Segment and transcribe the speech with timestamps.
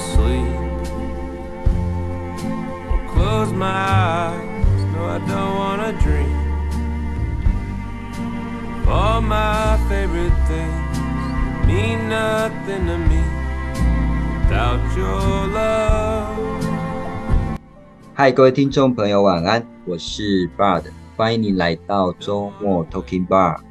[0.00, 0.46] sleep
[2.90, 4.84] or close my eyes.
[4.94, 6.38] No, I don't wanna dream
[8.88, 10.98] all my favorite things
[11.66, 13.22] mean nothing to me
[14.48, 16.36] without your love.
[18.14, 20.82] 嗨，各位听众朋友，晚安，我是 Bard，
[21.16, 23.69] 欢迎您来到周末 Talking Bar。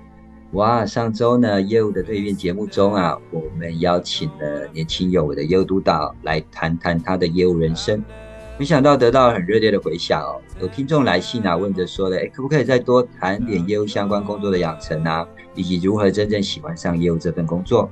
[0.53, 8.03] 哇，上周呢业务的对面节目中啊，我们邀请了年轻有为的业务督导来谈谈他的业务人生，
[8.57, 10.41] 没想到得到很热烈的回响哦。
[10.59, 15.23] 有听众来信啊，问着说的，哎，可不可以再多谈点业务相关工作的养成啊，
[15.53, 17.87] 以及如何真正喜欢上业务这份工作？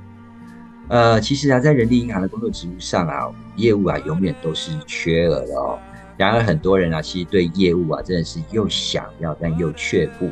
[0.88, 5.78] 呃，其实啊，在人力银行的工作职务上啊，业务啊永远都是缺额的哦。
[6.16, 10.28] 然而，很多人啊，其实对业务啊，真的是又想要，但又却步。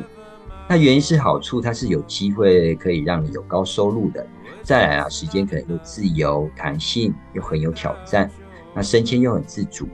[0.69, 4.25] 那原因是好处，它是有机会可以让你有高收入的。
[4.63, 8.29] 再来啊，时间可能又自由、弹性，又很有挑战。
[8.73, 9.87] 那升迁又很自主。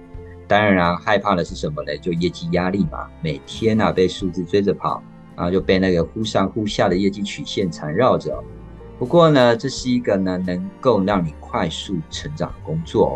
[0.47, 1.95] 当然啊，害怕的是什么呢？
[1.99, 5.01] 就业绩压力嘛，每天啊被数字追着跑，
[5.35, 8.43] 然后就被那个忽上忽下的业绩曲线缠绕着。
[8.97, 13.15] 不过呢，这是一个呢能够让你快速成长的工作哦。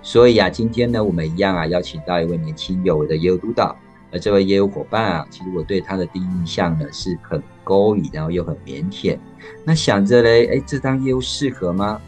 [0.00, 3.76] 所以啊，今天呢，我们一样啊，邀请到一位年轻有为的业务督导。
[4.12, 9.18] 而这位业务伙伴啊，其实我对他的第一印象呢，是很勾引，然后又很腼腆。
[9.64, 12.00] 那想着嘞，哎，这当业务适合吗？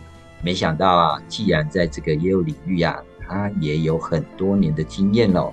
[0.42, 5.52] 没想到啊，既然在这个业务领域啊，他也有很多年的经验喽。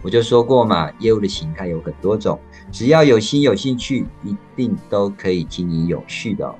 [0.00, 2.40] 我就说过嘛，业务的形态有很多种，
[2.72, 6.52] 只要有心有兴趣，一定都可以经营有序的。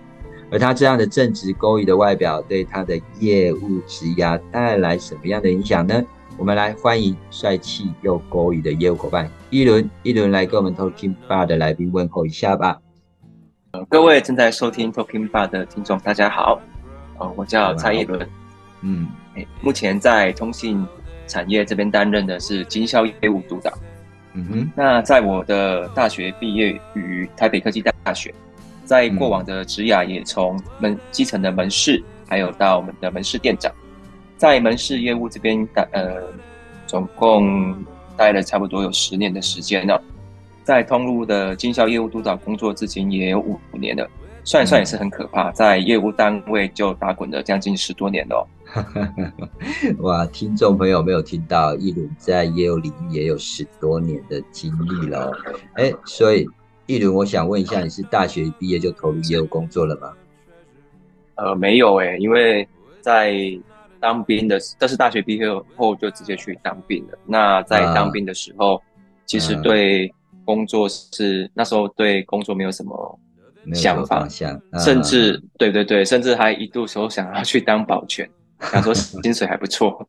[0.50, 6.04] 而他这样的正直勾引的外表，对他的业务职涯带来什么样的影响呢？
[6.38, 12.80] 我们来欢迎帅气又国语的业务伙伴一轮，一轮来跟我们 Talking Bar 的来宾问候一下吧。
[13.88, 16.60] 各位正在收听 Talking Bar 的听众，大家好，
[17.18, 18.28] 呃，我叫蔡一轮，
[18.80, 19.08] 嗯，
[19.60, 20.84] 目前在通信
[21.26, 23.72] 产业这边担任的是经销业务督导。
[24.34, 28.34] 嗯哼，那在我的大学毕业于台北科技大学。
[28.84, 33.72] 在过往的职涯也从门基层的门市，还有到我们的门市店长，
[34.42, 36.20] 在门市业务这边待呃，
[36.84, 37.76] 总共
[38.16, 40.02] 待了差不多有十年的时间了。
[40.64, 44.10] 在通路的经销业务督导工作至今也有五年了，
[44.42, 48.48] 算一算也是很可怕，在业务单位就打滚了将近十多年了。
[50.02, 55.30] 哇，听众朋友没有听到，一轮在业务领域也有十多年的经历了，
[55.74, 56.48] 哎，所以。
[56.86, 60.12] 一轮，我想问一下，你是大学毕业就投入业务工作了吗？
[61.36, 62.66] 呃，没有诶，因为
[63.00, 63.32] 在
[64.02, 65.46] 当兵的，但是大学毕业
[65.76, 67.16] 后就直接去当兵了。
[67.24, 68.82] 那在当兵的时候，
[69.24, 70.12] 其实对
[70.44, 73.18] 工作是那时候对工作没有什么
[73.72, 74.28] 想法，
[74.80, 78.28] 甚至对对对，甚至还一度时候想要去当保全，
[78.72, 80.06] 想说薪水还不错。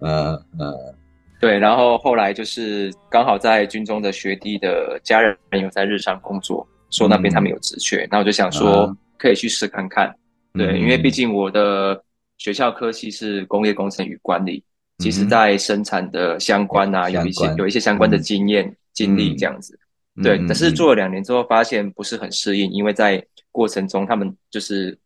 [0.00, 0.94] 呃 呃。
[1.40, 10.14] 对，然后后来就是刚好在军中的学弟的家人有在日商工作，说那边他们有职缺，那我就想说可以去试看看。
[10.52, 11.98] 对，因为毕竟我的
[12.40, 14.64] 学校科系是工业工程与管理，
[14.98, 19.78] 其实在生产的相关啊，有一些有一些相关的经验经历这样子。
[20.22, 24.98] 对，但是做了两年之后发现不是很适应，因为在过程中他们就是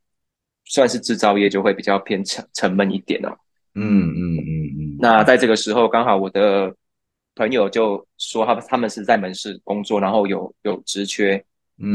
[0.64, 3.28] 算是制造业就会比较偏沉沉闷一点哦。
[3.74, 4.46] 嗯嗯嗯
[4.78, 6.72] 嗯，那在这个时候，刚好我的
[7.34, 11.44] 朋友就说他他们是在门市工作，然后有有职缺，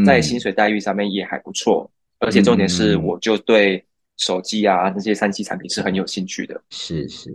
[0.06, 1.90] 在薪水待遇上面也还不错，
[2.20, 3.82] 而且重点是，我就对
[4.20, 6.62] 手机啊那些三 C 产品是很有兴趣的。
[6.70, 7.32] 是是，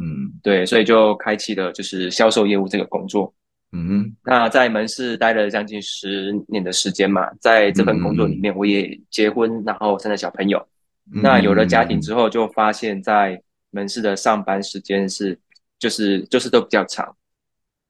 [0.00, 3.32] 嗯，对，所以就开启了就是销售业务这个工作。
[3.74, 10.66] 嗯，那在门市待了将近十年的时间嘛，在这份工作里面，我也结婚，然后生了小朋友。
[11.10, 15.38] 那有了家庭之后，就发现，在门市的上班时间是，
[15.78, 17.16] 就是就是都比较长，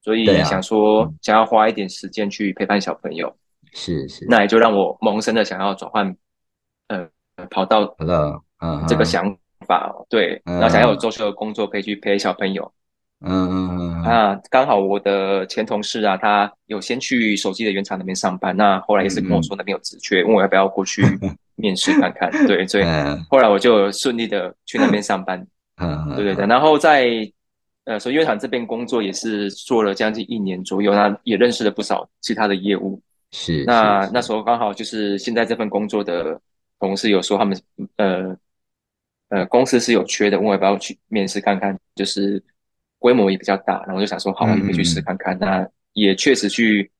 [0.02, 3.36] 所以想说想要花一点时间去陪伴小朋友，
[3.74, 6.16] 是是，那也就让我萌生的想要转换，呃，
[7.50, 9.36] 跑到了嗯这个想
[9.66, 12.72] 法，对，然后想要有周休的工作可以去陪小朋友，
[13.20, 21.02] 嗯嗯嗯，啊，刚好我的前同事啊，他有先去手机的原厂那边上班，那后来也是跟我说那边有职缺，问我要不要过去
[21.56, 22.84] 面试看看，对，所以
[23.28, 25.44] 后来我就顺利的去那边上班。
[25.80, 27.10] 嗯，对对对，然后在
[27.84, 33.00] 呃，所以乐团这边工作也是做了将近一年左右，那也认识了不少其他的业务。
[33.32, 36.38] 是，那那时候刚好就是现在这份工作的
[36.82, 37.56] 同事有说他们
[37.94, 38.36] 呃
[39.28, 42.42] 呃公司是有缺的，问我要不要去面试看看，就是
[42.98, 45.38] 规模也比较大，然后我就想说好，也可以去试看看。
[45.38, 46.90] 那也确实去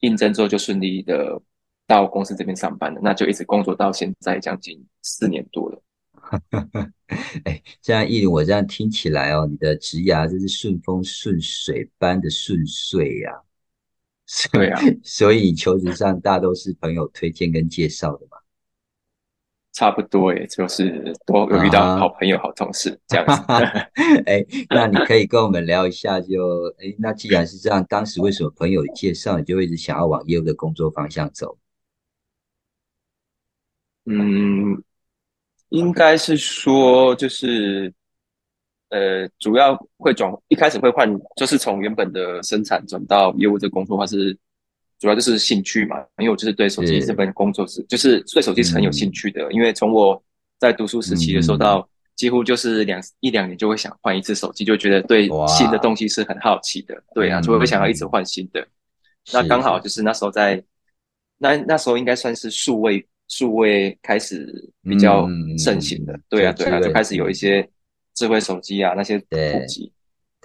[0.00, 1.38] 应征之后就顺利的
[1.86, 5.82] 到公司这边上班了，那就一直工作到现在将近四年多了。
[7.44, 13.32] 哎，这样一我这样听起来哦，你的职涯真是顺风顺水般的顺遂呀。
[14.50, 18.35] 对啊，所以求职上大都是朋友推荐跟介绍的嘛。
[19.76, 23.42] 差不多诶，就是都有遇到好朋友、好同事 这样子。
[24.24, 31.58] 哎，那你可以跟我们聊一下，就哎，那既然是这样，当时为什么朋友介绍，你就一直想要往业务的工作方向走？
[34.06, 34.82] 嗯，
[35.68, 37.92] 应该是说，就是
[38.88, 41.06] 呃，主要会转，一开始会换，
[41.36, 44.38] 就是从原本的生产转到业务这工作，或是
[44.98, 49.50] 主要就是兴趣嘛，因为我就是对手机这份工作是，就是对手机是很有兴趣的。
[49.52, 50.22] 因为从我
[50.58, 57.00] 在读书时期的时候到几乎就是两一两年就会想换一次手机，就觉得对新的东西是很好奇的。
[57.14, 58.66] 对啊，就会想要一直换新的。
[59.32, 60.62] 那刚好就是那时候在
[61.38, 63.06] 那那时候应该算是数位。
[63.28, 64.46] 数位开始
[64.84, 65.26] 比较
[65.58, 67.68] 盛行的，对啊，对啊，就开始有一些
[68.14, 69.92] 智慧手机啊那些普及，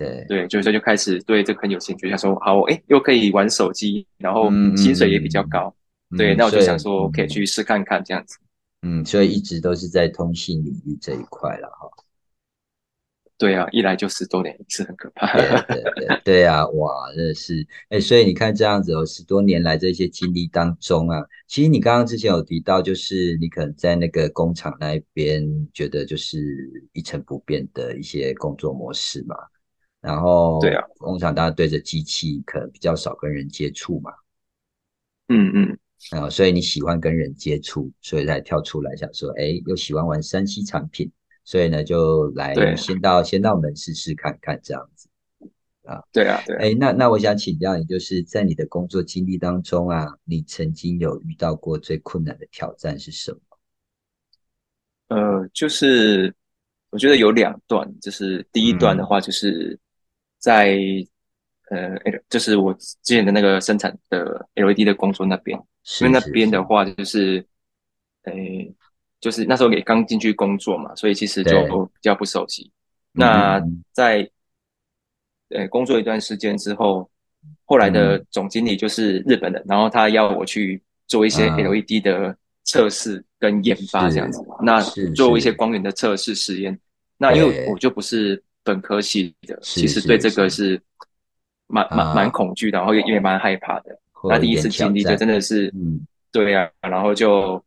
[0.03, 2.09] 对对，所以说就开始对这个很有兴趣。
[2.09, 5.74] 他说好，哎，又可以玩手机，然后薪水也比较高，
[6.18, 8.38] 对，那我就想说可以去试看看这样子。
[8.83, 11.88] 嗯，所以一直都是在通信领域这一块了哈。
[13.38, 15.36] 对啊，一来就十多年，是很可怕。
[15.36, 25.44] 对对对 对啊，哇，真的是哎，所以你看这样子哦，十多年来这些经历当中啊，其实你刚刚之前有提到，就是你可能在那个工厂那边
[25.74, 26.39] 觉得就是
[26.94, 29.36] 一成不变的一些工作模式嘛，
[30.01, 34.12] 然后对啊，工厂大家对着机器可能比较少跟人接触嘛，
[35.30, 35.80] 嗯嗯，
[36.19, 41.12] 啊，所以你喜欢跟人接触，所以才跳出来想说，哎，又喜欢玩山西产品。
[41.44, 45.09] 所以呢，就来先到先到门试试看看这样子
[45.83, 46.00] 啊。
[46.13, 46.56] 对啊，对。
[46.57, 53.39] 哎，那那我想请教你，就是在你的工作经历当中啊，你曾经有遇到过最困难的挑战是什么？
[55.07, 56.33] 呃，就是
[56.92, 59.77] 我觉得有两段，就是第一段的话，就是
[60.41, 60.77] 在
[61.69, 61.95] 呃，
[62.29, 65.57] 就是我之前的那个生产的 LED 的工作那边，
[66.01, 67.47] 因为那边的话就是，
[68.23, 68.75] 诶。
[69.21, 72.71] 就是那时候也刚进去工作嘛，所以其实就比较不熟悉。
[73.11, 73.61] 那
[73.91, 74.27] 在
[75.49, 77.07] 呃工作一段时间之后，
[77.65, 84.43] 后来的总经理就是日本人，然后他要我去做一些 LED 的测试跟研发这样子。
[84.63, 84.81] 那
[85.13, 86.79] 做一些光源的测试实验。
[87.17, 90.81] 那因为我就不是本科系的，其实对这个是
[91.68, 93.98] 蛮蛮蛮恐惧的，然后也也蛮害怕的。
[94.30, 97.63] 那第一次经历就真的是，嗯，对呀，然后就。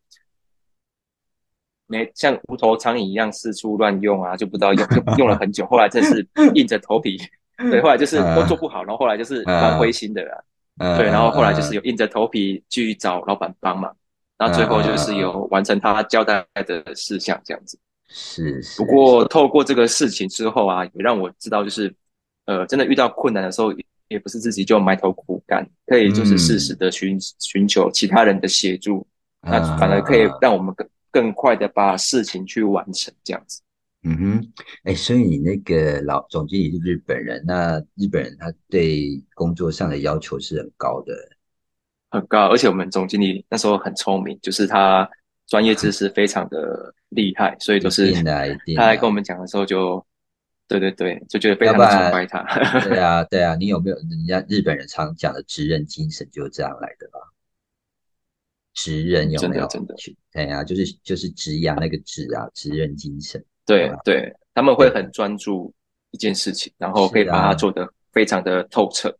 [1.87, 4.87] 没像无头苍蝇一样四处乱用啊，就不知道用
[5.19, 5.63] 用了很久。
[5.67, 7.15] 后来真是硬着头皮，
[7.69, 10.97] 对，后来就是都做不好，然后后来就是蛮灰心的啦。
[10.97, 13.95] 对，然后后来就是有硬着头皮去找老板帮忙，
[14.35, 17.77] 然后最后就是有完成他交代的事项这样子。
[18.07, 21.93] 是，不过透过这个事情之后啊，也让我知道，就是
[22.45, 23.73] 呃，真的遇到困难的时候，
[24.07, 29.05] 也不是自己就埋头苦干，可以就是适时的寻寻求其他人的协助，
[29.41, 30.87] 那反而可以让我们更。
[31.15, 33.61] 更快的把事情去完成，这样子。
[34.03, 34.51] 嗯哼，
[34.83, 41.13] 哎，所以你那个老总经理是日本人，那日本人他对工作上的要求是很高的，
[42.09, 42.49] 很高。
[42.49, 45.09] 而且我们总经理那时候很聪明，就是他
[45.47, 48.11] 专业知识非常的厉害，所以都是
[48.75, 50.03] 他来跟我们讲的时候，就
[50.67, 52.43] 对对对，就觉得非常的崇拜他。
[52.81, 57.19] 对啊，对啊，你有没有人家日本人常讲的职人精神，就是这样来的吧？
[58.73, 59.67] 职人有没有？
[59.67, 59.95] 真的，
[60.31, 63.43] 对啊，就是就是职涯那个职啊，职人精神。
[63.65, 65.73] 对对，他们会很专注
[66.11, 69.15] 一件事情，然后可以把它做得非常的透彻。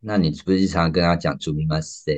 [0.00, 2.12] 那你是不是常常跟他讲“祝你妈塞”？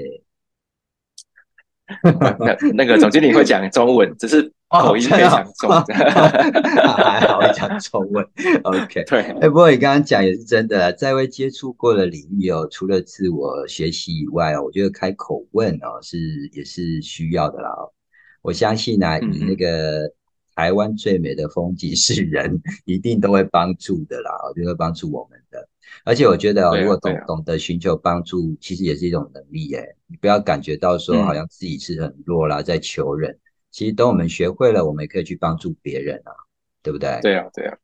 [2.41, 4.53] 那那个总经理会讲中文， 只是。
[4.73, 8.27] 口音非常重，还好会讲中文。
[8.63, 9.21] OK，对。
[9.21, 16.17] 哎，不过你刚刚讲也是真的，在未接触过的领域哦，除了自我学习以外哦，我觉得开口问哦是
[16.55, 17.69] 也是需要的啦。
[18.41, 20.11] 我相信呢，以那个
[20.55, 25.69] 台湾最美的风景 是人，一定都会帮助的啦，就会帮助我们的。
[26.05, 29.97] 而且我觉得，如果懂懂得寻求帮助，其实也是一种能力耶。
[30.07, 33.39] 你不要感觉到说好像自己是很弱啦，在求人。
[33.71, 36.33] 其实等我们学会了，我们也可以去帮助别人啊，
[36.83, 37.19] 对不对？
[37.23, 37.77] 对啊，对啊，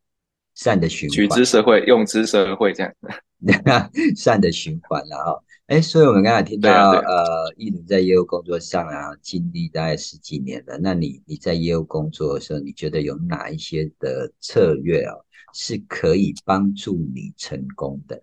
[0.55, 2.93] 善的循环，取之社会，用之社会，这样，
[4.17, 5.43] 善的循环了哈。
[5.69, 10.79] 哎，所以我们刚才听到，呃，艺人在业务工作上啊，经历大概十几年了。
[10.79, 15.15] 那你你在业务工作的时候，你觉得有哪一些的策略啊，
[15.53, 18.19] 是可以帮助你成功的？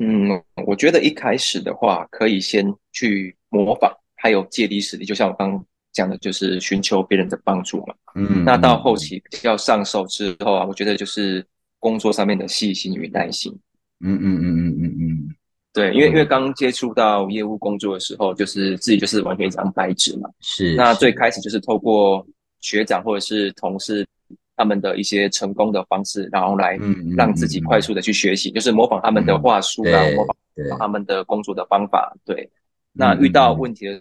[0.00, 0.28] 嗯，
[0.66, 5.64] 我觉得一开始的话，可以先去模仿，还有借力使力，就像我刚。
[5.94, 7.94] 讲的就是寻求别人的帮助嘛。
[8.14, 11.46] 嗯，那到后期要上手之后啊，我觉得就是
[11.78, 13.52] 工作上面的细心与耐心。
[14.00, 15.31] 嗯嗯嗯嗯嗯嗯，
[15.72, 20.28] 对，因为因为刚接触到业务工作的时候，就是自己就是完全一张白纸嘛。
[20.40, 20.74] 是。
[20.74, 22.26] 那最开始就是透过
[22.60, 24.06] 学长或者是同事
[24.54, 26.78] 他们的一些成功的方式，然后来
[27.16, 30.36] 让自己快速的去学习，就是模仿他们的话术啊，模仿
[30.78, 32.14] 他们的工作的方法。
[32.24, 32.50] 对。
[32.92, 33.94] 那遇到问题的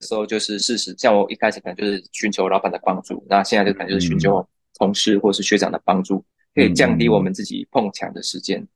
[0.00, 4.44] 时候，就是事实，像我一开始可能就是寻求老板的帮助，那现在就可能就是寻求
[4.76, 6.24] 同事或是学长的帮助，
[6.56, 8.66] 可以降低我们自己碰墙的时间。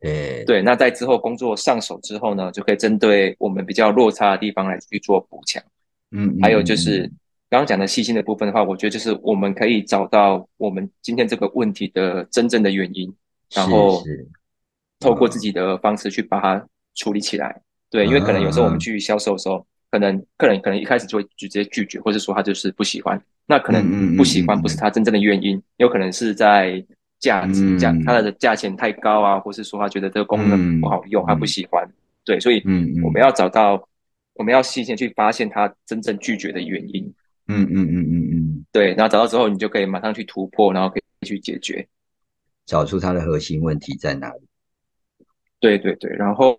[0.00, 5.62] 对对，那在之后工作上手之后呢，就可以针对我们比较落差的地方来去做补强。
[6.10, 7.02] 嗯，还有就是
[7.48, 13.14] 刚刚讲的细心的部分的话，我觉得就是我们可以找到我们今天这个问题的真正的原因，
[13.54, 14.02] 然后
[14.98, 17.60] 透过自己的方式去把它处理起来。
[17.90, 23.20] 对，因为可能有时候我们去销售的时候，可能客人可能一开始就会直接拒绝，或者说他就是不喜欢。
[23.46, 26.84] 那可能不喜欢不是他真正的原因，有可能是在
[27.20, 31.88] 价值价，它的价钱太高啊，或是说他觉得这个功能不好用，他不喜欢。
[32.24, 32.60] 对，所以
[33.04, 33.80] 我们要找到，
[34.34, 37.04] 我们要细心去发现他真正拒绝的原因。
[37.46, 41.86] 嗯嗯嗯嗯嗯，对，然后找到之后，你就可以马上去突破，然后可以去解决，
[42.66, 44.40] 找出它的核心问题在哪里。
[45.60, 46.58] 对对对，然后。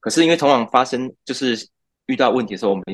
[0.00, 1.66] 可是因为通常发生就是
[2.08, 2.84] 遇到问题的时候，我们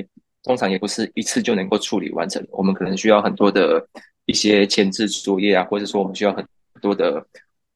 [0.44, 3.84] 通常也不是一次就能够处理完成，我们可能需要很多的
[4.26, 6.46] 一些前置作业啊，或者说我们需要很
[6.80, 7.24] 多的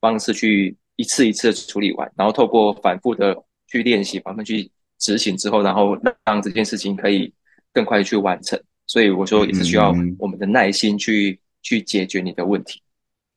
[0.00, 3.36] 方式去一次一次的处理完，然后透过反复的
[3.68, 7.32] 去练习，反复去执行之后，然后让这件事情可以
[7.72, 8.60] 更快去完成。
[8.86, 12.80] 所以我说也是需要我们的耐心去去解决你的问题。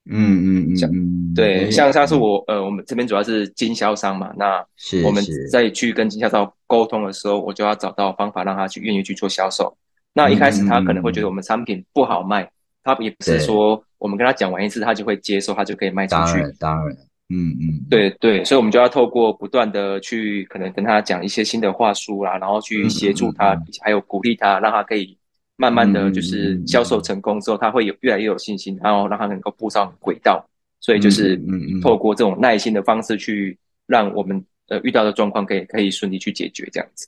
[0.09, 4.65] 嗯嗯嗯，对，像像是我呃，我们这边主要是经销商嘛，那
[5.03, 5.21] 我们
[5.51, 9.77] 再去跟经销商沟通的时候，我就要找到方法让他去愿意去做销售。
[10.13, 12.50] 那一开始他可能会觉得我们产品不好卖，
[12.96, 16.34] 他也不是说我们跟他讲完一次他就会接受，他就可以卖出去。
[16.34, 16.98] 当然，当然，
[17.29, 25.17] 嗯嗯，对对，所以我们就要透过不断的去可能跟他讲一些新的话术啦，然后去协助他，还有鼓励他，让他可以。
[25.60, 30.48] 慢慢的就是销售成功之后，他会有越来越有信心，然后让他能够步上轨道。
[30.79, 31.36] 所以就是
[31.82, 37.08] 透过这种耐心的方式去让我们呃遇到的状况可以可以顺利去解决这样子。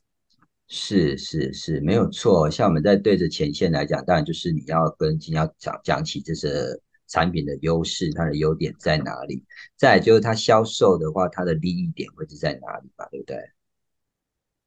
[0.70, 2.50] 是是是，没有错。
[2.50, 9.44] 像我们在对着前线来讲，当然就是你要跟经销讲讲起这是产品的优势，它的优点在哪里？
[9.76, 13.06] 再就是它销售的话，它的利益点会是在哪里吧？
[13.12, 13.38] 对不对？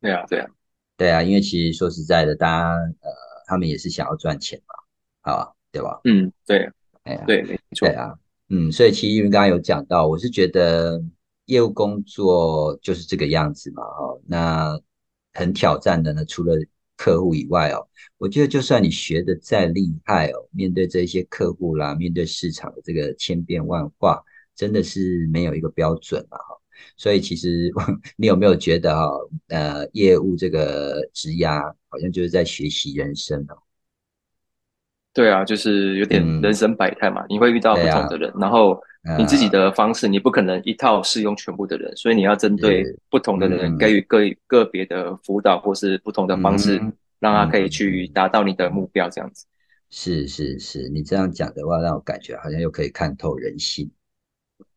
[0.00, 0.50] 对啊，对啊，
[0.96, 1.22] 对啊。
[1.22, 3.10] 因为其实说实在的，大家呃。
[3.44, 6.00] 他们也是想要赚钱嘛，啊，对吧？
[6.04, 6.70] 嗯，对，
[7.02, 8.14] 哎呀，对，没错，对啊，
[8.48, 11.02] 嗯，所以其实因为刚刚有讲到，我是觉得
[11.46, 14.80] 业务工作就是这个样子嘛，哈，那
[15.32, 16.24] 很挑战的呢。
[16.24, 16.54] 除了
[16.96, 24.22] 客户以外哦，我觉得就算你学的再厉害哦，面对这些客户啦，面对市场的这个千变万化，
[24.54, 26.56] 真的是没有一个标准嘛，哈。
[26.96, 27.70] 所以其实
[28.16, 29.10] 你有没有觉得哈，
[29.48, 31.72] 呃，业务这个职涯？
[31.88, 33.56] 好像就是在学习人生哦。
[35.12, 37.24] 对啊，就是有点人生百态嘛。
[37.28, 38.80] 你会遇到不同的人，然后
[39.18, 46.80] 你自己的方式，你不可能一套适用全部的人，所以你要针对不同的人给予个个别的辅导，或是不同的方式，
[47.18, 49.10] 让他可以去达到你的目标。
[49.10, 49.44] 这样子。
[49.90, 53.90] 是是是，你这样讲的话，让我感觉好像又可以看透人性。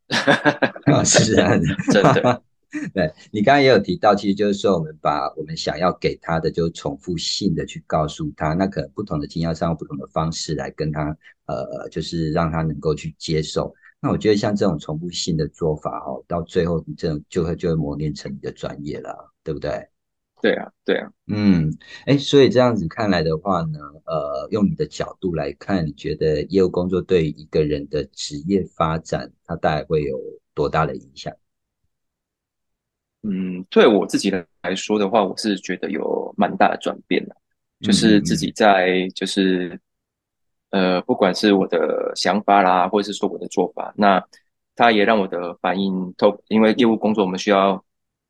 [1.05, 1.51] 是啊，
[1.91, 2.41] 真的。
[2.93, 11.15] 对你刚刚也有提到，其实就是说，我们把我们想要给他的，就重复性的去告诉他，那可能不同的经销商用不同的方式来跟他，
[11.45, 13.73] 呃，就是让他能够去接受。
[13.99, 19.71] 那我觉得像这种重复性的做法，哦，到最后你这种就会就会磨练成你的专业了，对不对？
[20.41, 21.75] 对啊，对啊，嗯，
[22.05, 30.19] 哎，所以这样子看来的话呢，呃，用你的角度来看，你觉得业务工作对一个人的职业发展，它大概会有
[30.53, 31.33] 多大的影响？
[33.23, 34.29] 嗯，对我自己
[34.61, 37.35] 来说的话，我是觉得有蛮大的转变的，
[37.79, 39.79] 就是自己在就是
[40.75, 44.21] 呃，不管是我的想法啦，或者是说我的做法，那
[44.75, 47.81] 他也让我的反应透，因为业务工作我们需要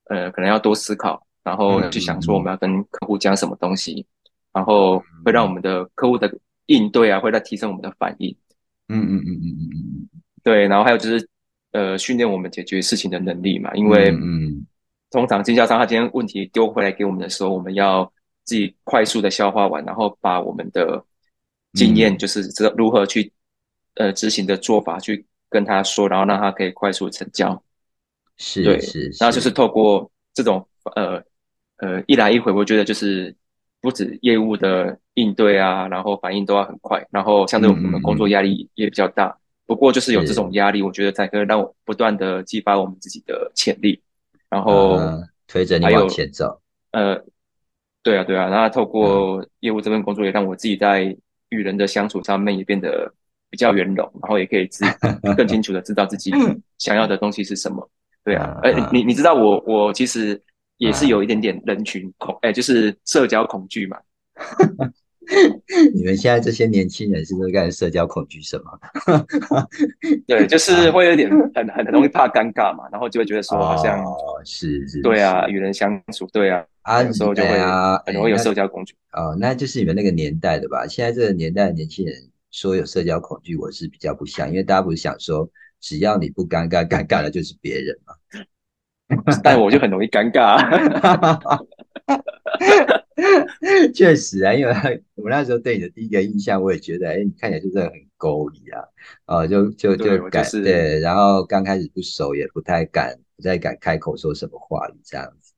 [0.10, 4.06] 呃，可能要多思考，然后去想说我们要跟客户讲什么东西，
[4.54, 6.32] 然后会让我们的客户的
[6.68, 8.30] 应对啊，会来提升我们的反应。
[8.90, 10.10] 嗯嗯嗯嗯嗯嗯，
[10.44, 11.28] 对，然后还有就是
[11.72, 14.66] 呃，训练我们解决事情的能力嘛，因为嗯。
[15.12, 18.12] 通常经销商他今天问题丢回来给我们的时候，我们要
[18.44, 21.02] 自己快速的消化完，然后把我们的
[21.76, 23.32] 经验，就是知道如何去
[23.96, 27.62] 呃执行的做法去跟他说，然后让他可以快速成交。
[28.38, 31.22] 是，对，是，然后就是透过这种呃
[31.78, 33.34] 呃一来一回，我觉得就是
[33.80, 39.38] 不止业务的应对啊，然后反应都要很快，然后相对我们工作压力也比较大。
[39.66, 44.02] 不过就是有这种压力，我觉得才可以让我不断的激发我们自己的潜力，
[44.50, 45.00] 然后
[45.48, 46.62] 推着你往前走。
[46.92, 47.20] 呃，
[48.04, 51.18] 对啊，对啊，那透过业务这份工作，也让我自己在
[51.56, 53.12] 与人的相处上面也变得
[53.50, 54.84] 比较圆融，然后也可以知
[55.38, 56.32] 更清楚的知道自己
[56.78, 57.90] 想要的东西是什么。
[58.24, 60.42] 对啊，哎，你你知道我我其实
[60.78, 63.98] 也是有一点点人群恐，哎，就是社交恐惧嘛。
[65.94, 68.80] 你们现在这些年轻人是不是干社交恐惧什么？
[70.28, 77.50] 对，就是会有点很很很容易怕尴尬嘛，然后就会觉得说好像哦是是，对啊，与人相处，对啊，啊，有时候就会
[78.06, 78.94] 很容易有社交恐惧。
[79.14, 80.86] 哦，那就是你们那个年代的吧？
[80.88, 82.16] 现在这个年代的年轻人
[82.52, 85.50] 说有社交恐惧，我是比较不像，因为大家不是想说，
[85.82, 88.14] 只要你不尴尬，尴尬的就是别人嘛。
[89.44, 90.60] 但我就很容易尴尬。
[93.96, 94.74] 确实啊，因为
[95.16, 98.84] 我那时候对你的第一个印象，我也觉得，哎，你看起来就是很勾引啊，
[99.26, 105.54] 哦，就就就敢对，然后刚开始不熟，也不太敢，不太敢开口说什么话语这样子，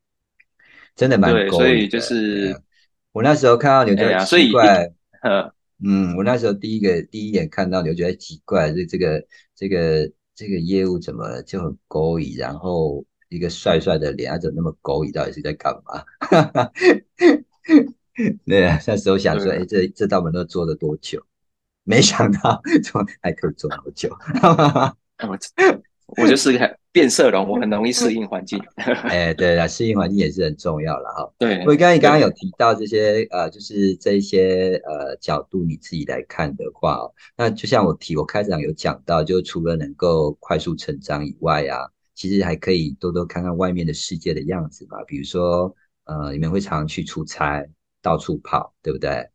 [0.95, 1.51] 真的蛮勾引的。
[1.51, 2.61] 所以就是
[3.11, 4.91] 我那时候看到你，就觉得奇怪，
[5.83, 13.03] 嗯，我那时候第一个第一眼看到你，就觉得奇怪，这这个这个这个业务怎么就很勾引，然后。
[13.29, 15.11] 一个帅帅的脸，他怎么那么勾引？
[15.11, 16.01] 到底是在干嘛？
[18.45, 21.21] 对啊，那时候想说，哎，这这道门都做了多久？
[21.83, 24.09] 没想到做还可以做好久。
[25.27, 25.38] 我
[26.24, 28.59] 我就是个变色龙，我很容易适应环境。
[29.03, 31.31] 哎，对啊，适应环境也是很重要了哈。
[31.38, 37.00] 对，因为刚刚你刚刚有提到这些呃，就是这一些呃角度，你自己来看的话，
[37.36, 41.89] 那就像我提，我开场有讲到，就除了能够快速成长以外啊。
[42.15, 45.75] 其实还可以多多看看外面的世界的样子嘛，比如说，
[46.07, 47.65] 呃，你们会常常去出差，
[48.01, 49.29] 到处跑，对不对？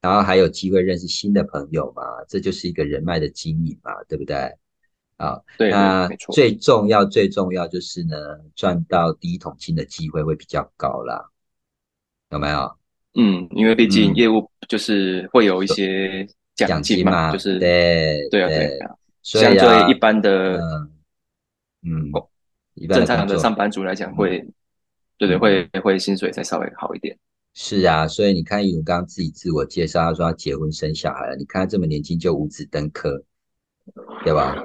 [0.00, 4.36] 然后还有机会认识新的朋友嘛，这就是一个人脉的经营嘛，对不对？
[5.16, 8.16] 啊，对，那最重要最重要就是呢，
[8.56, 11.30] 赚到第一桶金的机会会比较高啦，
[12.30, 12.76] 有没有？
[13.14, 20.60] 嗯，因为毕竟业务就是会有一些奖金嘛，就是对对啊对啊，相对一般的。
[21.86, 22.10] 嗯，
[22.88, 24.42] 正常的上班族来讲，会，
[25.18, 27.16] 对对，会会薪水再稍微好一点。
[27.54, 31.36] 是啊，所以你看，一如刚刚自己自我介绍，他说他结婚生小孩了。
[31.36, 33.22] 你看他这么年轻就五子登科，
[34.24, 34.56] 对吧？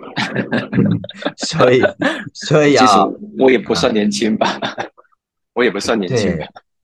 [1.37, 1.81] 所以，
[2.33, 2.99] 所以啊，其实
[3.37, 4.59] 我也不算年轻吧，
[5.53, 6.35] 我也不算年轻。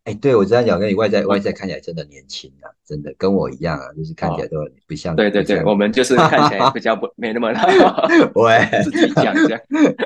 [0.03, 5.15] 哎，对，我知道讲跟你外在外在看起来真的年轻啊，真的跟我一样啊，就是看起来都不像。
[5.15, 8.07] 对对对，我们就是看起来比较不没那么老。
[8.39, 9.59] 喂，自己讲讲。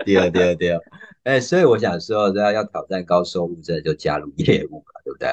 [0.05, 0.79] 第二第二第二，
[1.29, 5.29] 哎，所以我想说，要要挑战高收入，真的就加入业务嘛，对不对？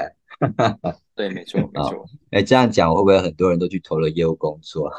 [1.16, 2.04] 对，没错没错。
[2.30, 4.92] 哎，这样讲会不会很多人都去投了业务工作？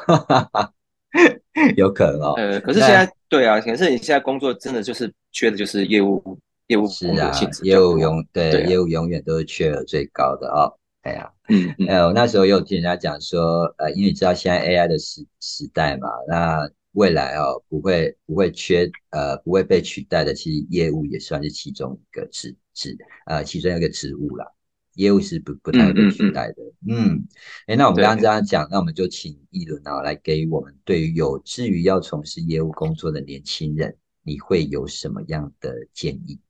[1.76, 2.34] 有可能哦。
[2.36, 6.38] 呃，可是现在对啊，可是你现在工作真的就是缺的就是业务。
[6.66, 7.32] 业务是啊，
[7.62, 10.70] 业务永对业务永远都是缺额最高的哦。
[11.00, 22.96] 哎呀，嗯，哎，我那时候有听人家讲说，呃，因为你知道现在 AI 的时时代嘛，那未来哦不会不会缺呃不会被取代的，其实业务也算是其中一个职职
[23.26, 24.46] 呃其中一个职务啦。
[24.94, 26.56] 业务是不不太被取代的。
[26.88, 27.24] 嗯，
[27.68, 36.40] 哎，那我们刚刚这样讲，那我们就请一轮啊来给我们对于有志于要从事业务工作的年轻人，你会有什么样的建议？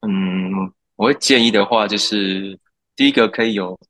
[0.00, 2.58] 嗯，我会建议的话，就是
[2.94, 3.80] 第一个可以有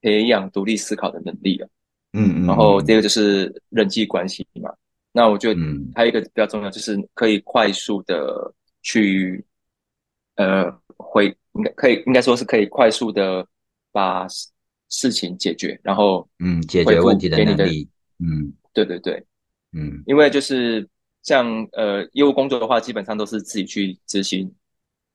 [0.00, 1.68] 培养独立思考的能力啊，
[2.14, 4.72] 嗯嗯，然后第二个就是人际关系嘛。
[5.12, 5.60] 那我觉得
[5.94, 9.44] 还有一个比较重要，就是可以快速的去，
[10.36, 10.64] 呃，
[10.96, 13.46] 回应该可以应该说是可以快速的
[13.92, 14.26] 把
[14.88, 19.24] 事情解决，然后嗯，解决问题的能力，嗯，对对对，
[19.72, 20.88] 嗯，因为就是
[21.22, 24.50] 像呃业务工作的话，基本上都是自己去执行。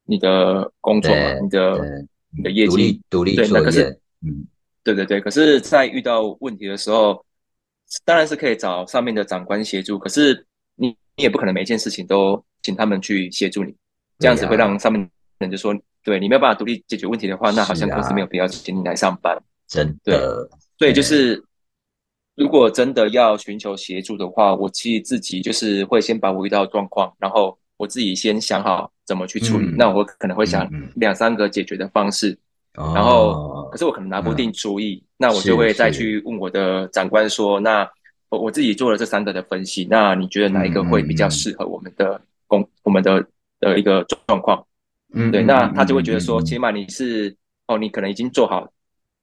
[0.06, 3.84] 你的工作嘛，你的你的业绩独立独立作业，
[4.24, 4.44] 嗯，
[4.94, 5.22] 对对对。
[5.22, 7.24] 可是，在遇到问题的时候，
[8.04, 9.98] 当然是可以找上面的长官协助。
[9.98, 13.74] 可是，你你也不可能每件事情都请他们去协助你，
[14.20, 19.38] 这样子会让上面人就说，对你没有办法独立解决问题的话，那好像公司没有必要请你来上班。
[19.68, 21.44] 真的，对，就是
[22.36, 28.92] 如果真的要寻求协助的话，我其实自己就是会先把我遇到的状况，然后我自己先想好。
[29.10, 29.66] 怎么去处理？
[29.76, 32.38] 那我可能会想两三个解决的方式，
[32.96, 37.88] 然后可是我可能拿不定主意，那我就会再去问我的长官说：“那
[38.30, 43.26] 我我自己做了这三个的分析，那你觉得哪一个会比较适合我们的工我们的
[43.60, 44.66] 的一个状况？”
[45.12, 47.36] 嗯，对，那他就会觉得说：“起码你是
[47.68, 48.72] 哦，你可能已经做好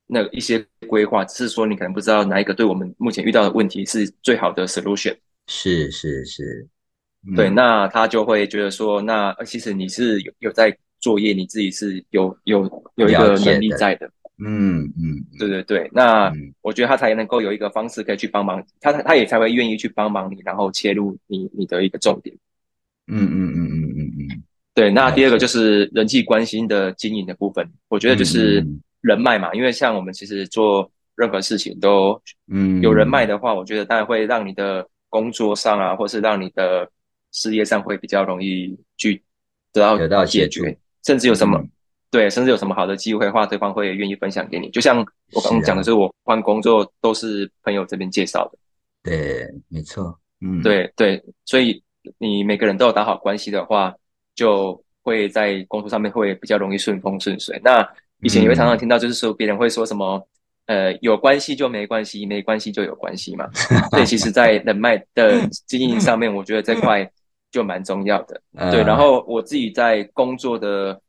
[0.06, 5.16] 那一些规划，只是说你可能不知道哪一个对我们目前遇到的问题是最好的 solution。
[5.46, 6.68] 是是是，
[7.36, 12.58] 对，那他就会觉得说，那其实你是有有在作业，你自己是有有
[12.96, 14.10] 有一个能力在的。
[14.44, 22.36] 嗯嗯，对对对，那我觉得他才能够有一个方式可以去帮忙他，他也才会愿意去帮忙你，然后切入你你的一个重点。
[23.06, 24.42] 嗯嗯嗯嗯嗯嗯，
[24.74, 24.90] 对。
[24.90, 28.66] 那第二个就是人际关系的经营的部分，我觉得就是
[29.00, 36.90] 人脉嘛，因为像我们其实做任何事情都，嗯，有人脉的话，我觉得当然会让你的工作上啊，或是让你的
[37.32, 39.22] 事业上会比较容易去
[39.72, 41.62] 得到得到解决，甚至有什么。
[42.08, 44.70] 对，甚至有什么好的机会的话，对方会愿意分享给你。
[44.70, 48.58] 就像我刚刚讲的，是我换工作都是朋友这边介绍的。
[49.02, 50.16] 对，没错。
[50.40, 51.82] 嗯，对对，所以
[52.18, 53.92] 你每个人都有打好关系的话，
[54.36, 57.60] 就会在工作上面会比较容易顺风顺水。
[57.62, 57.86] 那
[58.22, 60.26] 以前也会常常听到，就是说别人会说什么，
[60.66, 63.50] 呃，有关系就没关系，没关系就有关系嘛。
[63.90, 67.10] 所以其实，在人脉的经营上面，我觉得这块
[67.56, 68.42] 就蛮重要的。
[68.70, 71.00] 对，然后我自己在工作的。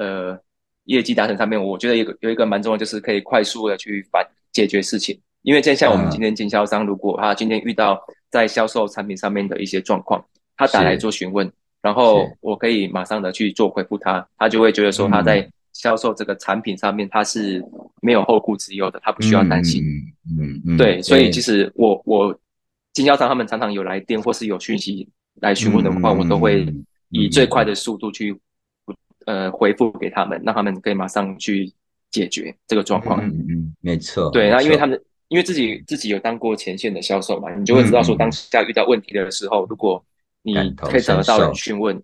[0.00, 0.38] 呃，
[0.84, 5.20] 业绩达成上面，我觉得有个有一个蛮重要，就是可以快速的去反解决事情。
[5.42, 10.24] 因为，就像我们今天经销商，如果他今天遇到在销售产品上面的一些状况，
[10.56, 11.50] 他打来做询问，
[11.82, 17.60] 然后我可以马上的去做回复他，他就会觉得说他在销售这个产品上面他是
[18.00, 19.82] 没有后顾之忧的，他不需要担心。
[20.38, 20.76] 嗯嗯。
[20.76, 22.38] 对，所以其实我我
[22.92, 25.08] 经销商他们常常有来电或是有讯息
[25.40, 26.66] 来询问的话，我都会
[27.10, 28.38] 以最快的速度去。
[29.26, 31.70] 呃，回复给他们，让他们可以马上去
[32.10, 33.22] 解决这个状况。
[33.22, 34.30] 嗯嗯，没错。
[34.30, 34.98] 对，那因为他们
[35.28, 40.02] 因为自己自己有当过前线的销售嘛，你就会知道说，当下遇到问题的时候，如果
[40.40, 42.02] 你可以找得到人询问，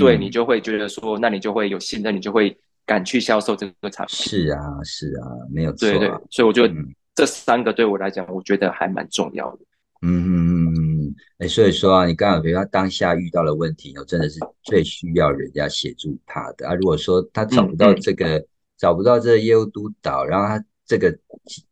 [0.00, 4.16] 对你就会觉得说，那你就会有信任，你就会敢去销售这个产品。
[4.26, 5.88] 是啊，是啊，没有错。
[5.88, 6.74] 对对，所以我觉得
[7.14, 9.58] 这三个对我来讲，我觉得还蛮重要的。
[10.02, 10.93] 嗯嗯嗯。
[11.38, 16.74] 哎，所以说啊，你刚好比如他当下遇到了问题，哦，真的是最需要人家协助他的啊。
[16.74, 18.44] 如果说他找不到这个，
[18.76, 21.16] 找不到这个业务督导，然后他这个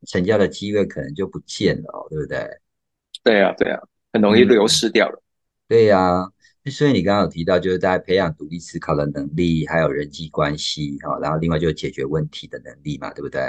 [0.07, 2.49] 成交的机会可能就不见了哦，对不对？
[3.23, 3.81] 对啊，对啊，
[4.13, 5.23] 很容易流失掉了。
[5.69, 6.29] 对呀，
[6.71, 13.41] 所以你刚刚有提到，就是大家培养独立思考的能力，还有人际关系，哈，然后另外就是解决问题的能力嘛，对不对？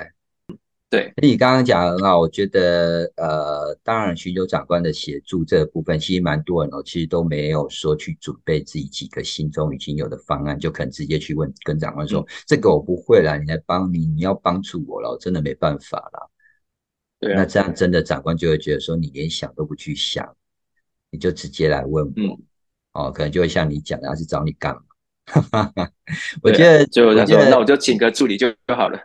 [0.94, 16.30] 对，你刚刚讲的很好，我觉得呃，当然寻求长官的协助这个部分，其实蛮多人哦，其实都没有说去准备自己几个心中已经有的方案，就可能直接去问跟长官说，这个我不会啦，你来帮你，你要帮助我了，我真的没办法了。
[17.20, 20.24] 对，那这样真的长官就会觉得说，你连想都不去想，
[21.10, 24.82] 你就直接来问我，哦，可能就会像你讲的，他是找你干嘛？
[26.44, 29.00] 我觉得就那我就请个助理就就好了。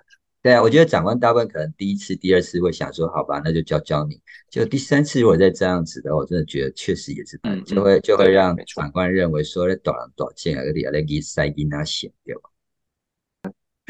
[0.49, 4.19] 对啊，我觉得长官大部分可能第一次、第二次会想说，好吧，那就教教你。
[4.49, 12.35] 就第三次如果再这样子的话，我真的觉得确实也是，就会就会让长官认为说，短短见啊，你来给塞给他写掉。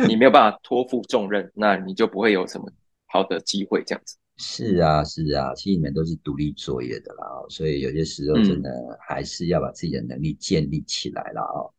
[0.09, 2.69] 你没有办法托付重任，那你就不会有什么
[3.07, 4.17] 好的机会这样子。
[4.39, 11.71] 是啊，是啊，其实你们都是独立作业的啦，所以有些时候真的还是要把自己的能力建立起来了啊。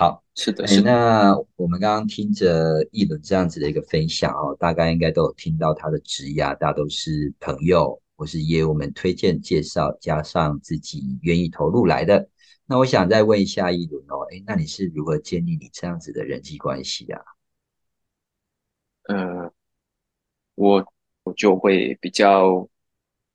[0.00, 0.80] 好，是的，是。
[0.80, 12.26] 那我们刚刚听着一轮这样子的一个分享哦，大概应该都有听到他的职涯，大家都是朋友或是业务们推荐介绍，加上自己愿意投入来的。
[12.64, 17.20] 那我想再问一下一轮哦，哎，那你是如何建立你这样子的人际关系啊？
[19.02, 19.52] 呃，
[20.54, 20.82] 我
[21.24, 22.66] 我就会比较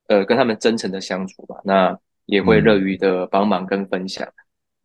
[0.07, 4.27] 呃跟他们真诚的相处吧，那也会乐于的帮忙跟分享。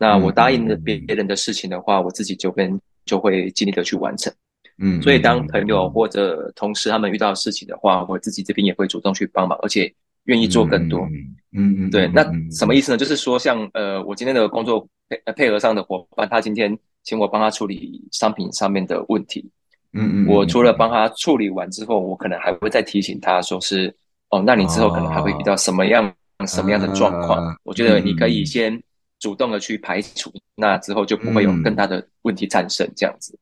[0.01, 4.33] 那我答应了别人的事情的话，我自己就跟就会尽力的去完成。
[4.79, 9.93] 嗯，所以当朋友或者同事他们遇到事情的话，我自己这边也会主动去帮忙，而且
[10.25, 11.01] 愿意做更多。
[11.53, 12.09] 嗯嗯，对。
[12.09, 12.97] 那什么意思呢？
[12.97, 19.47] 就是说，像呃，我今天的工作配配合上的伙伴，他今天请我帮他处理商品上面的问题。
[19.93, 23.95] 嗯嗯，我除了帮他处理完之后，我可能还会再提醒他说是
[24.31, 26.11] 哦，那你之后可能还会遇到什么样
[26.47, 27.55] 什么样的状况？
[27.65, 28.83] 我觉得你可以先。
[29.21, 32.91] 主动的去排除，那之后就不会有更大的问题产生。
[32.97, 33.39] 这样子，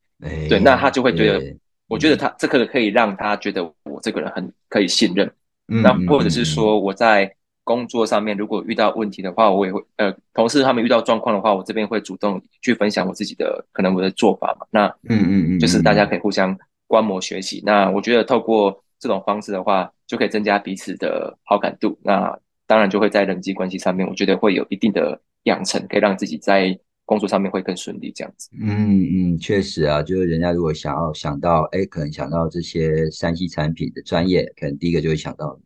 [0.48, 5.26] 对，那他就会觉得，我觉得他这个可以让他觉得我这个人很可以信任。
[5.70, 7.30] 嗯那或者是说我在
[7.62, 14.66] 工作上面如果遇到问题的话，我也会呃，同事他们遇到状况的话，我这边会主动去分享我自己的可能我的做法嘛。
[14.70, 17.62] 那嗯嗯嗯，就是大家可以互相观摩学习。
[17.64, 21.96] 那我觉得透过这种方式的话，就可以增加彼此的好感度。
[22.02, 22.36] 那
[22.66, 25.20] 当然就会在人际关系上面，我觉得会有一定的。
[25.48, 28.50] 养成可以让自己在工作上面会更顺利这样子。
[28.60, 35.64] 嗯嗯，确实啊，就是人家如果想要想到，哎，可能想到这些山西产品的专业，可能第一个就会想到你，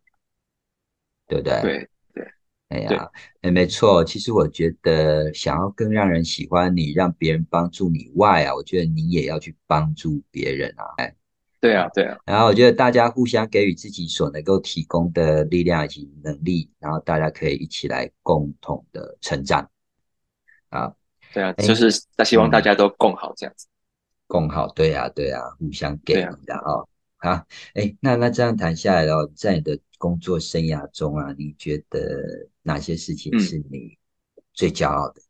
[1.26, 1.60] 对不对？
[1.60, 2.24] 对对，
[2.68, 4.04] 哎呀，哎，没错。
[4.04, 11.14] 其实我觉得，想要更让人喜欢你，让别人帮助你外啊，我觉得你也要去帮助别人啊，哎。
[11.60, 12.18] 对啊，对啊。
[12.24, 19.68] 然后我觉得大家互相给予自己所能够提供的力量以及能力，然后大家可以一起来共同的成长。
[20.72, 20.92] 啊，
[21.32, 21.90] 对啊，就是
[22.24, 23.66] 希望大家都共好这样子。
[24.26, 26.88] 共好，对啊，对啊，互相给的哦。
[27.18, 33.96] 好，哎，那那这样谈下来哦，在你的工作生涯中啊，你觉得哪些事情是你
[34.54, 35.20] 最骄傲的？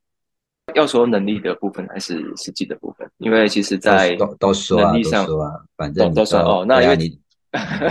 [0.74, 3.10] 要说能力的部分还是实际的部分？
[3.18, 6.64] 因为其实，在都都说啊，都说啊，反正都说哦。
[6.66, 7.20] 那因为你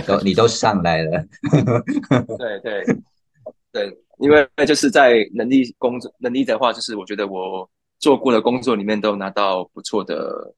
[0.06, 1.24] 都你都上来了，
[2.38, 2.84] 对 对
[3.70, 10.54] 对， 因为就是在能力工作能力的话，就是我觉得我做过的工作里面都拿到不错的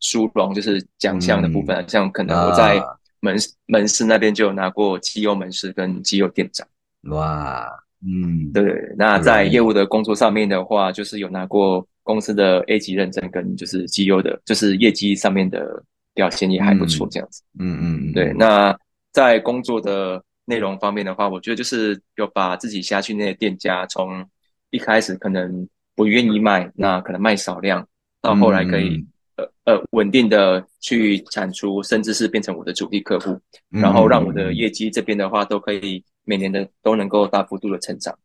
[0.00, 2.80] 殊荣，就是奖项的部分，像可能我在
[3.20, 6.66] 门门市那边就有拿过机油门市跟机油店长。
[7.10, 7.68] 哇，
[8.06, 8.94] 嗯，对。
[8.96, 11.86] 那在业务的工作上面的话，就是有拿过。
[12.08, 17.42] 公司的 A 级认证跟就是 G U 的，就是业绩上面的表现也还不错，这样子。
[17.58, 18.32] 嗯嗯，对。
[18.32, 18.74] 那
[19.12, 24.26] 在工作的内容方面的话，我觉得就是有把自己下去那些店家，从
[24.70, 27.86] 一开始可能不愿意卖，那可能卖少量，
[28.22, 29.06] 到后来可以
[29.36, 38.18] 呃呃稳定的去产出，甚至是变成我的主力客户，然后让我的业绩这边的话都可以每年的都能够大幅度的成长。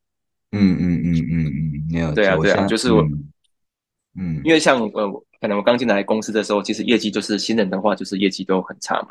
[0.51, 2.13] 嗯嗯嗯嗯嗯，没有。
[2.13, 3.05] 对啊对啊，就是我。
[4.15, 9.09] 嗯，因为像呃，可能我刚进来公司的时候，其实业绩就是新人的话，就是业绩都很差嘛。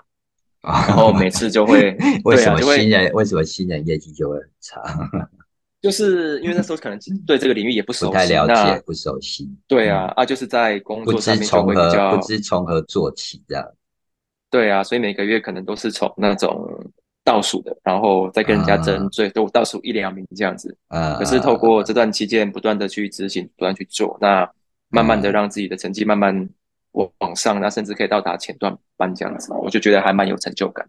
[0.62, 4.82] 啊，然后每次就会 为什么新人为什么新人业绩就会很差？
[5.80, 9.50] 就是因为那时候可能 对这个领域也不熟悉，不太了解，不熟悉。
[9.66, 13.64] 对啊，啊，就是在工作上面就会比较不知从何做起这样。
[14.50, 16.64] 对啊，所以每个月可能都是从那种
[17.24, 20.76] 倒数的，然后再跟人家争，最多倒数一两名这样子。
[20.88, 24.48] 啊，可是透过这段期间不断的去执行，不断去做，那。
[24.94, 26.46] 慢慢的让自己的成绩慢慢
[26.92, 30.86] 往往上，那甚至可以到达前段班这样子，我就觉得还蛮有成就感。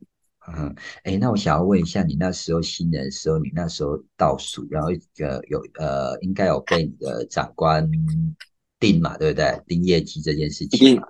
[0.55, 7.89] 嗯，哎，那我想要问一下，你那时候新人的时候，你那时候倒数，然后一个有呃，应该有被你的长官
[8.77, 9.61] 定嘛，对不对？
[9.65, 11.01] 定业绩这件事情。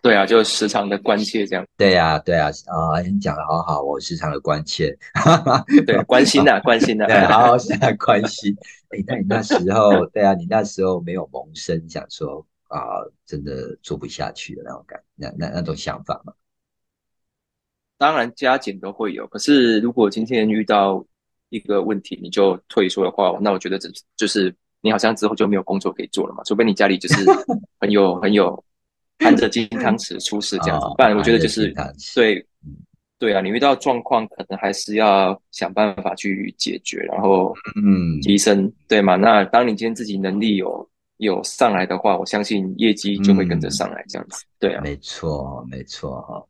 [0.00, 1.64] 对啊，就时常的关切这样。
[1.76, 4.96] 对啊，对啊，啊，你讲的好好，我时常的关切，
[5.86, 7.56] 对，关心的， 关心的，对，好好
[7.98, 8.56] 关心。
[8.88, 16.32] 哎，那你那时候，对啊，你那时候没有萌生想说啊，真的做不下去的那种感，那那那种想法嘛？
[17.98, 21.04] 当然加减都会有，可是如果今天遇到
[21.50, 27.24] 一个问题你就退缩的话，那我觉得这就是你好像之后就没有工作可以做了嘛，除非你家里就是
[27.78, 28.64] 很 有很有。
[29.18, 31.72] 含着金汤匙出事这样子，不然我觉得就是
[32.12, 32.44] 对，
[33.20, 39.14] 对啊，你遇到状况可能还是要想办法去解决，然后嗯提升，对吗？
[39.14, 40.90] 那当你今天自己能力有
[41.22, 46.44] 有上来的话，我相信业绩就会跟着上来这样子，对啊，没错，没错哈。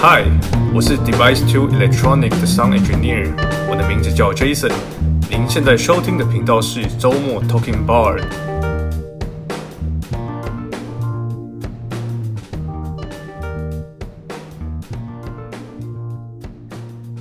[0.00, 0.24] Hi，
[0.74, 3.30] 我是 Device Two Electronic 的 Sound Engineer，
[3.68, 4.72] 我的名字叫 Jason。
[5.28, 8.53] 您现在收听的频道是周末 Talking Bar。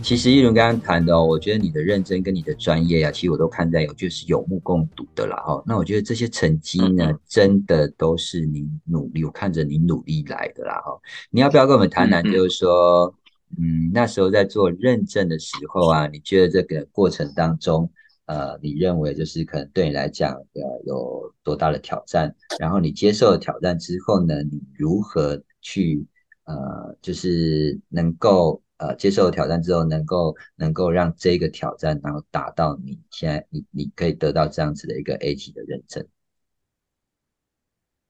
[0.03, 5.63] 其实一轮刚刚谈的哦，我觉得你的认真跟你的专业啊，其实我都看在有，就是有目共睹的啦哈。
[5.65, 10.91] 那我觉得这些成绩呢，真的都是你努力，我看着你努力来的啦哈。
[11.31, 13.15] 你要不要跟我们谈谈，就是说？
[13.55, 17.87] 嗯，那时候在做认证的时候啊，你觉得这个过程当中，
[18.25, 22.35] 呃，你认为就是可能对你来讲，呃，有多大的挑战？
[22.57, 26.03] 然后你接受了挑战之后呢，你如何去
[26.45, 36.07] 呃，就是能够呃接受挑战之后，能够能够让这个挑战然后达到你现在你你可以得到这样子的一个 A 级的认证？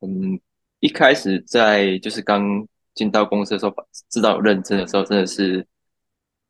[0.01, 0.39] 嗯，
[0.79, 2.67] 一开始在就是刚。
[2.95, 3.73] 进到公司的时候，
[4.07, 5.65] 知道认证的时候，真的是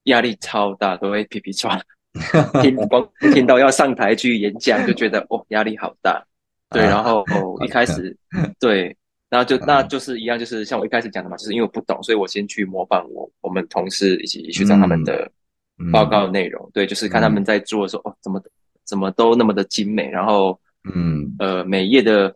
[0.04, 1.82] 压力超大，都会皮皮喘。
[2.62, 6.22] 听光听到要上台去演讲，就觉得哦，压力好大。
[6.70, 7.24] 对，然后
[7.64, 8.18] 一开始
[8.60, 8.98] 对，
[9.34, 15.32] 然后就那就是一样，就是像我一开始讲的嘛，就是因为我不懂，所以我先去模仿我我们同事以及学长他们的
[15.92, 16.70] 报告内容。
[16.74, 18.40] 对，就是看他们在做的时候，哦，怎么
[18.86, 20.60] 怎么都那么的精美，然后
[20.94, 21.34] 嗯。
[21.40, 22.36] 呃每页的。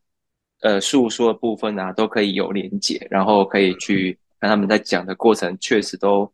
[0.61, 6.27] 呃，诉说的部分啊，都可以有连结，然后可以去看他们在讲的过程，确实都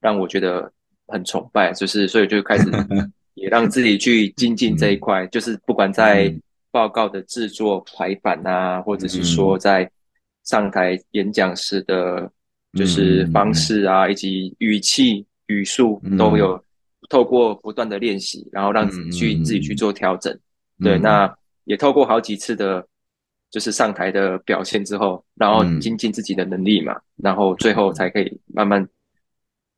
[0.00, 0.72] 让我觉得
[1.08, 2.70] 很崇拜，就是所以就开始
[3.34, 6.32] 也让自己去精进这一块，就是不管在
[6.70, 9.90] 报告的制作排版啊，或者是说在
[10.44, 12.30] 上台演讲时的，
[12.74, 16.62] 就是方式啊，以及语气语速都有
[17.08, 20.38] 透过不断的练习，然后让去自己去做调整。
[20.80, 21.32] 对，那
[21.64, 22.86] 也透过好几次的。
[23.50, 28.86] 就是上台的表现之后，然后精进自己的能力嘛，然后最后才可以慢慢，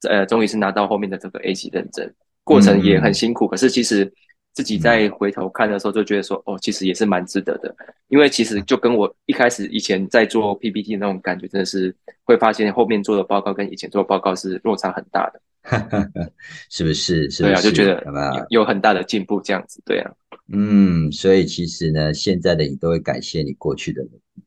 [0.09, 2.13] 呃，终于是拿到后面的这个 A 级认证。
[2.43, 4.13] 过程也很辛苦，可是其实
[4.53, 7.75] 自己再回头看的时候，就觉得说，哦，其实也是蛮值得的。
[8.09, 15.41] 因为其实就跟我一开始以前在做 PPT 那种感觉，真的是会发现后面做的报告跟以前做的报告是落差很大的。
[16.71, 17.29] 是不是？
[17.29, 20.11] 对啊，就觉得有很大的进步，这样子，对啊。
[20.53, 24.43] 嗯，所以其实呢，现在的你都会感谢你过去的努力。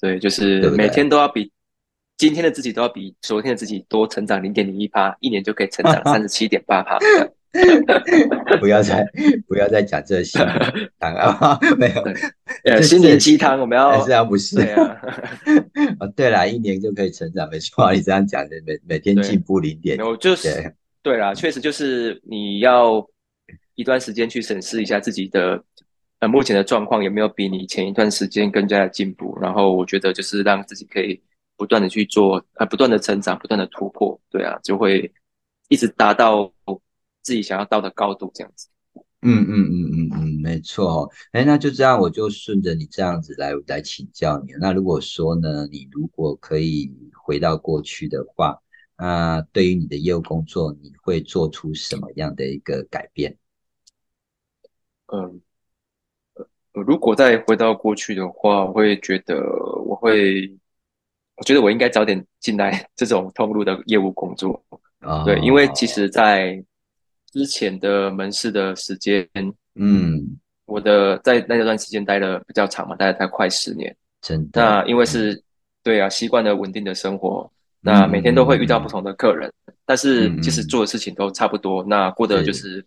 [0.00, 1.52] 对，就是每天都要比
[2.16, 6.98] 今天的自己都要比昨天的自己多成长零点零一趴，一年就可以成长 三十七点八趴。
[8.60, 9.06] 不要再
[9.46, 10.38] 不要再讲这些
[10.98, 11.58] 汤 啊！
[11.78, 12.02] 没有，
[12.64, 15.00] 呃，心灵鸡汤我们要这样不是啊？
[16.00, 23.06] 哦，对了，一年就可以成长，没错，你这样讲的，每每天进步零点，我就是对啦，确实就是你要。
[23.74, 25.60] 一段时间去审视一下自己的
[26.18, 31.18] 呃目前的状况有没有比你前一段时间更加的进步，然后我觉得就是让自己可以
[31.56, 35.10] 不断的去做呃不断的成长，不断的突破，对啊，就会
[35.68, 36.52] 一直达到
[37.22, 38.68] 自己想要到的高度这样子。
[39.24, 41.10] 嗯嗯嗯嗯嗯，没错哦。
[41.30, 44.52] 哎，那就这样，我就顺着你这样子来来请教你。
[44.60, 48.58] 那如果说呢，你如果可以回到过去的话，
[48.98, 53.38] 那对于你的业务工作，你会做出什么样的一个改变？
[55.06, 55.40] 嗯，
[56.34, 59.40] 呃，如果再回到过去的话，我会觉得
[59.86, 60.58] 我会，
[61.36, 64.64] 我觉得我应该早点进来这种通路的业务工作。
[64.98, 66.64] 啊，对，因为其实，在
[67.32, 69.26] 之前的门市的时间，
[69.74, 73.94] 嗯，我的在那段时间待的比较长嘛，待了才快十年。
[74.20, 74.60] 真的。
[74.62, 75.42] 那因为是，
[75.82, 79.50] 对啊，习惯了稳定的生活，那每天都会遇到不同的客人，
[79.86, 82.84] 但是其实做的事情都差不多，那过得就是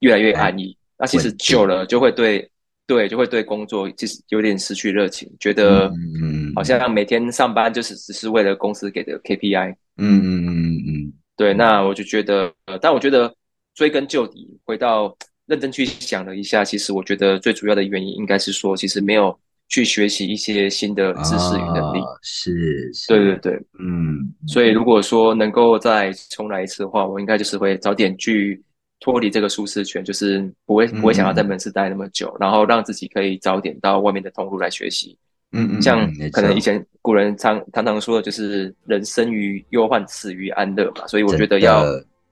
[0.00, 0.76] 越来越安逸。
[0.98, 2.50] 那其实久了就会对
[2.86, 9.74] 对就会对工作其实有点失去热情，觉得嗯好像每天上班就是只是为了公司给的 KPI。
[9.98, 13.34] 嗯嗯嗯嗯对，那我就觉得，但我觉得
[13.76, 22.00] 追根究底，回到认真去想了一下，其实我觉得最主要的原因应该是说，其实没有去学习一些新的知识与能力。
[22.22, 24.34] 是，对对对，嗯。
[24.48, 28.60] 所以如果说能够再重来一次的话，我应该就是会早点去。
[28.98, 35.14] 脱离这个舒适圈，就是不会不会想要在门市待那么久，然后让自己可以早点到外面的通路来学习。
[35.52, 41.06] 嗯嗯，像可能以前古人常常常说的，就是人生于忧患，死于安乐嘛。
[41.06, 41.84] 所以我觉得要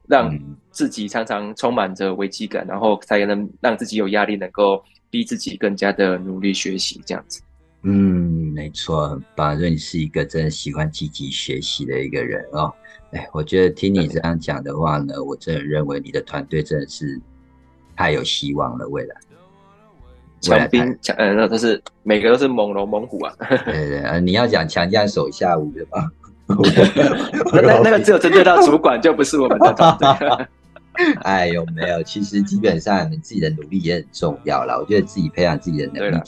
[0.08, 0.34] 让
[0.74, 7.40] 自己常常充满着危机感，然后才能让自己有压力，能够逼自己更加的努力学习，这样子。
[7.82, 9.56] 嗯，没错，很棒。
[9.56, 12.72] 所以你是一个真的喜欢积极学习的一个人哦。
[13.12, 17.20] 哎，我觉得听你这样讲的话呢，我真的认为你的团队真的是
[17.96, 18.88] 太有希望了。
[18.88, 19.14] 未来，
[20.40, 23.32] 强兵强，呃，那都是每个都是猛龙猛虎啊。
[23.64, 26.10] 对对呃，你要讲强将手下无人吗？
[27.52, 30.46] 那那那个只有针对到主管，就不是我们的团队。
[31.22, 32.02] 哎，有没有？
[32.02, 34.78] 其实基本上你自己的努力也很重要啦。
[34.78, 36.20] 我觉得自己培养自己的能力，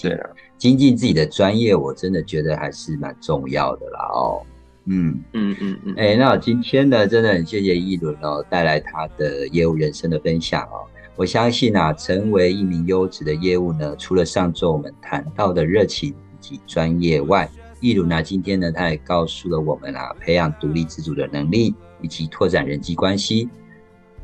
[0.59, 4.01] 精进自己的专业，我真的觉得还是蛮重要的啦。
[4.13, 4.43] 哦。
[4.89, 10.87] 嗯嗯嗯嗯，哎，那今天呢，真的很谢谢一轮哦，带来他的业务人生的分享哦。
[11.17, 17.49] 我相信啊，成为一名优质的业务呢，除了上周我们谈到的热情以及专业外，
[17.81, 23.49] 一轮呢，今天呢，他也告诉了我们啊，培养独立自主的能力以及拓展人际关系。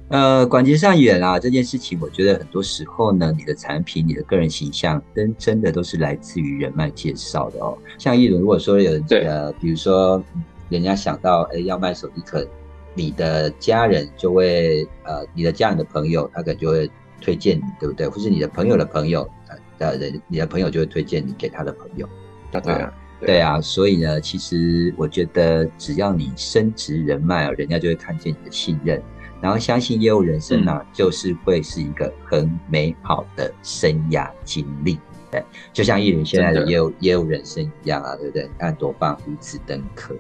[0.09, 7.77] 呃，广结善缘啊，这件事情，我觉得很多时候呢，你的产品、你的个人形象，真真的都是来自于人脉介绍的哦。
[7.99, 10.23] 像一轮，如果说有呃，比如说。
[10.69, 12.49] 人家想到哎要卖手机壳，
[12.95, 18.09] 你的家人就会呃，你的家人的朋友，他可能就会推荐你，对不对？
[18.09, 19.29] 或是你的朋友的朋友，
[19.77, 22.09] 呃人，你的朋友就会推荐你给他的朋友。
[22.51, 29.03] 对啊，对啊，所以呢，其实我觉得只要你升职人脉啊，人家就会看见你的信任，
[29.43, 34.99] 然后相信业务人生呢，就是会是一个很美好的生涯经历。
[35.33, 38.49] 对，就像艺人现在的业务业务人生一样啊，对不对？
[38.59, 40.15] 看多棒，如此登科。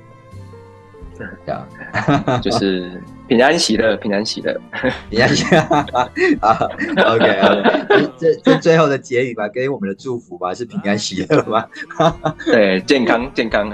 [1.17, 4.61] 对啊， 就是平安喜乐，平安喜乐，
[5.09, 5.61] 平安喜乐
[6.41, 6.69] 啊
[7.07, 11.65] ！OK OK，这这最后的结语吧，给我们的祝福吧，是平安喜乐吗？
[12.45, 13.71] 对，健康健康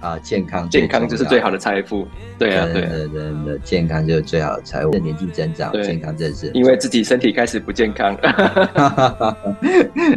[0.00, 2.06] 啊，健康健康就是最好的财富。
[2.38, 4.90] 对啊，对，真的健康就是最好的财富。
[4.92, 8.14] 年纪增长，健康真是因为自己身体开始不健康。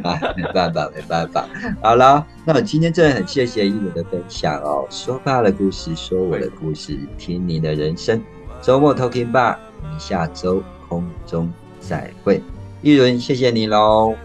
[0.03, 1.45] 啊，没办法，没办法。
[1.81, 8.21] 好了，那我今天真的很谢谢一伦的分享哦，说爸的故事，说我的故事，听你的人生。
[8.65, 12.41] 周末 Talking Bar，我们下周空中再会。
[12.81, 14.15] 一轮，谢谢你喽！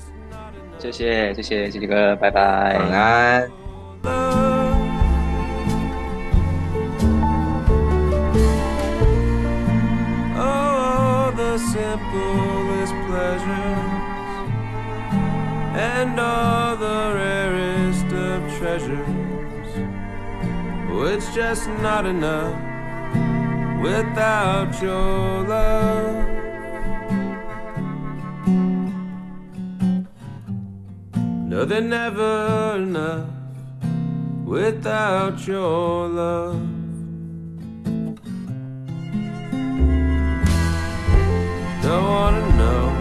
[0.78, 3.50] 谢谢，谢谢，杰杰哥，拜拜，晚安。
[23.80, 26.26] Without your love.
[31.48, 33.26] No, they're never enough
[34.44, 36.60] without your love.
[41.82, 43.00] Don't wanna know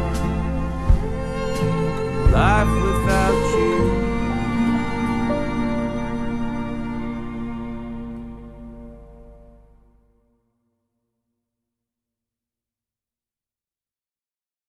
[2.32, 3.69] life